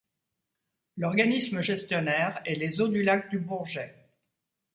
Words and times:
L'organisme 0.97 1.61
gestionnaire 1.61 2.41
est 2.45 2.55
les 2.55 2.81
Eaux 2.81 2.87
du 2.87 3.03
lac 3.03 3.29
du 3.29 3.37
Bourget. 3.37 3.93